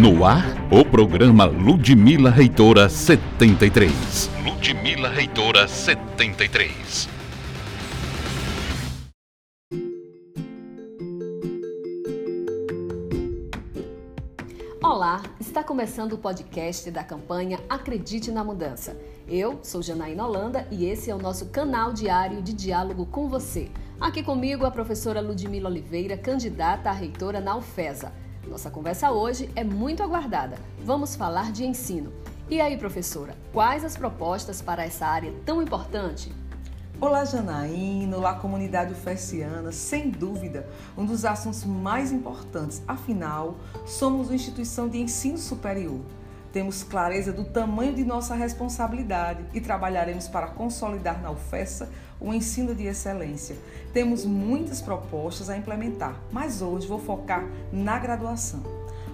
No 0.00 0.24
ar, 0.24 0.46
o 0.70 0.82
programa 0.86 1.44
Ludmila 1.44 2.30
Reitora 2.30 2.88
73. 2.88 4.30
Ludmila 4.42 5.10
Reitora 5.10 5.68
73. 5.68 7.10
Olá, 14.82 15.22
está 15.38 15.62
começando 15.62 16.14
o 16.14 16.18
podcast 16.18 16.90
da 16.90 17.04
campanha 17.04 17.60
Acredite 17.68 18.30
na 18.30 18.42
Mudança. 18.42 18.96
Eu 19.28 19.60
sou 19.62 19.82
Janaína 19.82 20.26
Holanda 20.26 20.66
e 20.70 20.86
esse 20.86 21.10
é 21.10 21.14
o 21.14 21.18
nosso 21.18 21.50
canal 21.50 21.92
diário 21.92 22.40
de 22.40 22.54
diálogo 22.54 23.04
com 23.04 23.28
você. 23.28 23.70
Aqui 24.00 24.22
comigo 24.22 24.64
a 24.64 24.70
professora 24.70 25.20
Ludmila 25.20 25.68
Oliveira, 25.68 26.16
candidata 26.16 26.88
a 26.88 26.94
reitora 26.94 27.42
na 27.42 27.54
UFESA. 27.56 28.22
Nossa 28.46 28.70
conversa 28.70 29.10
hoje 29.10 29.50
é 29.54 29.62
muito 29.62 30.02
aguardada. 30.02 30.56
Vamos 30.84 31.14
falar 31.14 31.52
de 31.52 31.64
ensino. 31.64 32.12
E 32.50 32.60
aí, 32.60 32.76
professora, 32.76 33.36
quais 33.52 33.84
as 33.84 33.96
propostas 33.96 34.60
para 34.60 34.84
essa 34.84 35.06
área 35.06 35.32
tão 35.46 35.62
importante? 35.62 36.32
Olá, 37.00 37.24
Janaína, 37.24 38.16
olá, 38.16 38.34
comunidade 38.34 38.92
ufesiana. 38.92 39.72
Sem 39.72 40.10
dúvida, 40.10 40.68
um 40.96 41.06
dos 41.06 41.24
assuntos 41.24 41.64
mais 41.64 42.12
importantes. 42.12 42.82
Afinal, 42.86 43.56
somos 43.86 44.28
uma 44.28 44.36
instituição 44.36 44.88
de 44.88 44.98
ensino 44.98 45.38
superior. 45.38 46.00
Temos 46.52 46.82
clareza 46.82 47.32
do 47.32 47.44
tamanho 47.44 47.94
de 47.94 48.04
nossa 48.04 48.34
responsabilidade 48.34 49.42
e 49.54 49.60
trabalharemos 49.60 50.28
para 50.28 50.48
consolidar 50.48 51.22
na 51.22 51.30
UFESA 51.30 51.90
o 52.20 52.34
ensino 52.34 52.74
de 52.74 52.84
excelência. 52.84 53.56
Temos 53.94 54.26
muitas 54.26 54.82
propostas 54.82 55.48
a 55.48 55.56
implementar, 55.56 56.14
mas 56.30 56.60
hoje 56.60 56.86
vou 56.86 56.98
focar 56.98 57.48
na 57.72 57.98
graduação. 57.98 58.62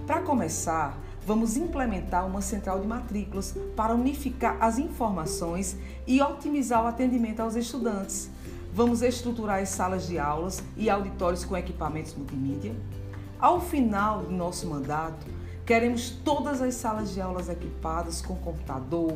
Para 0.05 0.21
começar, 0.21 0.97
vamos 1.25 1.55
implementar 1.55 2.27
uma 2.27 2.41
central 2.41 2.81
de 2.81 2.87
matrículas 2.87 3.55
para 3.73 3.95
unificar 3.95 4.57
as 4.59 4.77
informações 4.77 5.77
e 6.05 6.21
otimizar 6.21 6.83
o 6.83 6.87
atendimento 6.87 7.39
aos 7.39 7.55
estudantes. 7.55 8.29
Vamos 8.73 9.01
estruturar 9.01 9.61
as 9.61 9.69
salas 9.69 10.05
de 10.07 10.19
aulas 10.19 10.61
e 10.75 10.89
auditórios 10.89 11.45
com 11.45 11.55
equipamentos 11.55 12.13
multimídia. 12.13 12.75
Ao 13.39 13.61
final 13.61 14.23
do 14.23 14.31
nosso 14.31 14.67
mandato, 14.67 15.25
queremos 15.69 16.09
todas 16.09 16.63
as 16.63 16.73
salas 16.73 17.13
de 17.13 17.21
aulas 17.21 17.47
equipadas 17.47 18.23
com 18.23 18.35
computador, 18.35 19.13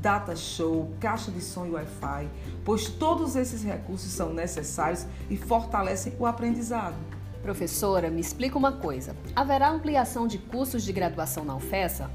data 0.00 0.36
show, 0.36 0.88
caixa 1.00 1.32
de 1.32 1.40
som 1.40 1.66
e 1.66 1.70
Wi-Fi, 1.72 2.28
pois 2.64 2.88
todos 2.88 3.34
esses 3.34 3.64
recursos 3.64 4.12
são 4.12 4.32
necessários 4.32 5.04
e 5.28 5.36
fortalecem 5.36 6.12
o 6.16 6.24
aprendizado. 6.24 6.94
Professora, 7.42 8.08
me 8.08 8.20
explica 8.20 8.56
uma 8.56 8.70
coisa: 8.70 9.16
haverá 9.34 9.68
ampliação 9.68 10.28
de 10.28 10.38
cursos 10.38 10.84
de 10.84 10.92
graduação 10.92 11.44
na 11.44 11.56
UFESA? 11.56 12.08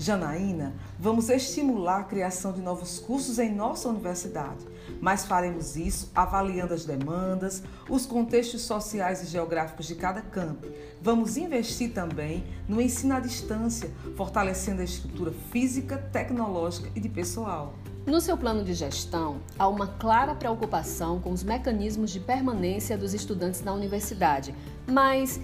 Janaína, 0.00 0.72
vamos 0.98 1.28
estimular 1.28 2.00
a 2.00 2.04
criação 2.04 2.54
de 2.54 2.62
novos 2.62 2.98
cursos 2.98 3.38
em 3.38 3.54
nossa 3.54 3.86
universidade, 3.86 4.66
mas 4.98 5.26
faremos 5.26 5.76
isso 5.76 6.10
avaliando 6.14 6.72
as 6.72 6.86
demandas, 6.86 7.62
os 7.86 8.06
contextos 8.06 8.62
sociais 8.62 9.22
e 9.22 9.26
geográficos 9.26 9.86
de 9.86 9.94
cada 9.94 10.22
campo. 10.22 10.66
Vamos 11.02 11.36
investir 11.36 11.92
também 11.92 12.46
no 12.66 12.80
ensino 12.80 13.14
à 13.14 13.20
distância, 13.20 13.90
fortalecendo 14.16 14.80
a 14.80 14.84
estrutura 14.84 15.32
física, 15.52 15.98
tecnológica 16.10 16.90
e 16.96 17.00
de 17.00 17.10
pessoal. 17.10 17.74
No 18.06 18.22
seu 18.22 18.38
plano 18.38 18.64
de 18.64 18.72
gestão, 18.72 19.42
há 19.58 19.68
uma 19.68 19.86
clara 19.86 20.34
preocupação 20.34 21.20
com 21.20 21.30
os 21.30 21.44
mecanismos 21.44 22.10
de 22.10 22.20
permanência 22.20 22.96
dos 22.96 23.12
estudantes 23.12 23.60
na 23.60 23.74
universidade. 23.74 24.54
Mas 24.90 25.38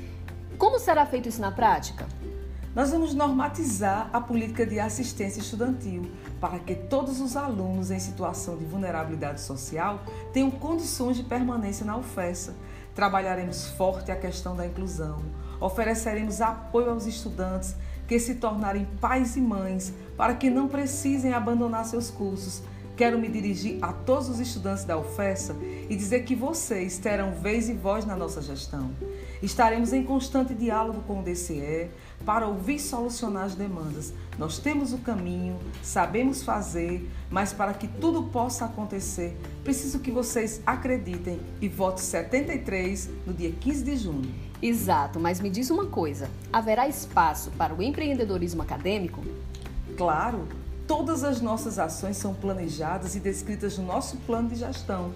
como 0.56 0.78
será 0.78 1.04
feito 1.04 1.28
isso 1.28 1.42
na 1.42 1.52
prática? 1.52 2.06
Nós 2.76 2.90
vamos 2.90 3.14
normatizar 3.14 4.10
a 4.12 4.20
política 4.20 4.66
de 4.66 4.78
assistência 4.78 5.40
estudantil 5.40 6.10
para 6.38 6.58
que 6.58 6.74
todos 6.74 7.22
os 7.22 7.34
alunos 7.34 7.90
em 7.90 7.98
situação 7.98 8.54
de 8.58 8.66
vulnerabilidade 8.66 9.40
social 9.40 10.04
tenham 10.30 10.50
condições 10.50 11.16
de 11.16 11.22
permanência 11.22 11.86
na 11.86 11.96
UFESA. 11.96 12.54
Trabalharemos 12.94 13.70
forte 13.70 14.12
a 14.12 14.16
questão 14.16 14.54
da 14.54 14.66
inclusão, 14.66 15.22
ofereceremos 15.58 16.42
apoio 16.42 16.90
aos 16.90 17.06
estudantes 17.06 17.74
que 18.06 18.18
se 18.18 18.34
tornarem 18.34 18.86
pais 19.00 19.36
e 19.36 19.40
mães 19.40 19.94
para 20.14 20.34
que 20.34 20.50
não 20.50 20.68
precisem 20.68 21.32
abandonar 21.32 21.86
seus 21.86 22.10
cursos. 22.10 22.62
Quero 22.94 23.18
me 23.18 23.28
dirigir 23.28 23.78
a 23.82 23.92
todos 23.92 24.28
os 24.28 24.38
estudantes 24.38 24.84
da 24.84 24.98
UFESA 24.98 25.56
e 25.88 25.96
dizer 25.96 26.24
que 26.24 26.34
vocês 26.34 26.98
terão 26.98 27.32
vez 27.32 27.70
e 27.70 27.74
voz 27.74 28.04
na 28.04 28.16
nossa 28.16 28.42
gestão. 28.42 28.90
Estaremos 29.42 29.92
em 29.92 30.02
constante 30.02 30.54
diálogo 30.54 31.02
com 31.06 31.20
o 31.20 31.22
DCE 31.22 31.90
para 32.26 32.48
ouvir 32.48 32.80
solucionar 32.80 33.44
as 33.44 33.54
demandas. 33.54 34.12
Nós 34.36 34.58
temos 34.58 34.92
o 34.92 34.98
caminho, 34.98 35.56
sabemos 35.80 36.42
fazer, 36.42 37.08
mas 37.30 37.52
para 37.52 37.72
que 37.72 37.86
tudo 37.86 38.24
possa 38.24 38.64
acontecer, 38.64 39.38
preciso 39.62 40.00
que 40.00 40.10
vocês 40.10 40.60
acreditem 40.66 41.40
e 41.60 41.68
votem 41.68 42.02
73 42.02 43.08
no 43.24 43.32
dia 43.32 43.52
15 43.52 43.84
de 43.84 43.96
junho. 43.96 44.34
Exato, 44.60 45.20
mas 45.20 45.40
me 45.40 45.48
diz 45.48 45.70
uma 45.70 45.86
coisa: 45.86 46.28
haverá 46.52 46.88
espaço 46.88 47.52
para 47.52 47.72
o 47.72 47.80
empreendedorismo 47.80 48.60
acadêmico? 48.60 49.22
Claro, 49.96 50.48
todas 50.86 51.22
as 51.22 51.40
nossas 51.40 51.78
ações 51.78 52.16
são 52.16 52.34
planejadas 52.34 53.14
e 53.14 53.20
descritas 53.20 53.78
no 53.78 53.86
nosso 53.86 54.16
plano 54.18 54.48
de 54.48 54.56
gestão. 54.56 55.12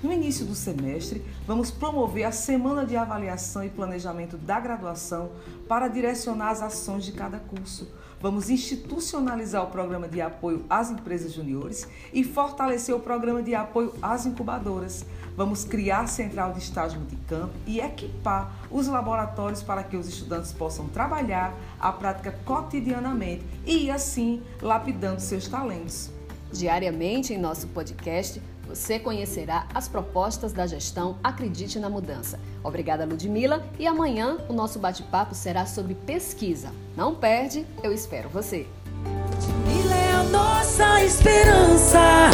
No 0.00 0.12
início 0.12 0.46
do 0.46 0.54
semestre, 0.54 1.24
vamos 1.44 1.72
promover 1.72 2.22
a 2.22 2.30
Semana 2.30 2.86
de 2.86 2.96
Avaliação 2.96 3.64
e 3.64 3.68
Planejamento 3.68 4.36
da 4.36 4.60
Graduação 4.60 5.32
para 5.66 5.88
direcionar 5.88 6.50
as 6.50 6.62
ações 6.62 7.04
de 7.04 7.10
cada 7.10 7.40
curso. 7.40 7.88
Vamos 8.20 8.48
institucionalizar 8.48 9.64
o 9.64 9.70
programa 9.72 10.06
de 10.06 10.20
apoio 10.20 10.64
às 10.70 10.90
empresas 10.90 11.32
juniores 11.32 11.88
e 12.12 12.22
fortalecer 12.22 12.94
o 12.94 13.00
programa 13.00 13.42
de 13.42 13.56
apoio 13.56 13.92
às 14.00 14.24
incubadoras. 14.24 15.04
Vamos 15.36 15.64
criar 15.64 16.06
central 16.06 16.52
de 16.52 16.60
estágio 16.60 17.00
multicampo 17.00 17.54
e 17.66 17.80
equipar 17.80 18.52
os 18.70 18.86
laboratórios 18.86 19.64
para 19.64 19.82
que 19.82 19.96
os 19.96 20.06
estudantes 20.06 20.52
possam 20.52 20.86
trabalhar 20.88 21.52
a 21.78 21.90
prática 21.90 22.38
cotidianamente 22.44 23.44
e, 23.66 23.90
assim, 23.90 24.42
lapidando 24.62 25.20
seus 25.20 25.48
talentos. 25.48 26.10
Diariamente 26.52 27.34
em 27.34 27.38
nosso 27.38 27.66
podcast, 27.68 28.40
você 28.68 28.98
conhecerá 28.98 29.66
as 29.74 29.88
propostas 29.88 30.52
da 30.52 30.66
gestão 30.66 31.16
Acredite 31.24 31.78
na 31.78 31.88
Mudança. 31.88 32.38
Obrigada, 32.62 33.06
Ludmila, 33.06 33.64
e 33.78 33.86
amanhã 33.86 34.36
o 34.46 34.52
nosso 34.52 34.78
bate-papo 34.78 35.34
será 35.34 35.64
sobre 35.64 35.94
pesquisa. 35.94 36.70
Não 36.94 37.14
perde, 37.14 37.64
eu 37.82 37.92
espero 37.92 38.28
você. 38.28 38.66
Ludmila 39.04 39.94
é 39.94 40.12
a 40.12 40.22
nossa 40.24 41.02
esperança, 41.02 42.30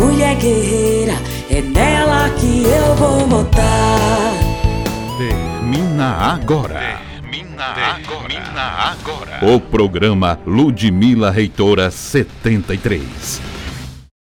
mulher 0.00 0.36
guerreira, 0.36 1.14
é 1.50 1.60
nela 1.60 2.30
que 2.30 2.64
eu 2.64 2.94
vou 2.96 3.28
votar. 3.28 4.32
Termina 5.18 6.32
agora. 6.32 6.98
Termina 7.20 7.64
agora. 7.64 8.28
Termina 8.28 8.62
agora. 8.62 9.54
O 9.54 9.60
programa 9.60 10.38
Ludmila 10.46 11.30
Reitora 11.30 11.90
73. 11.90 13.53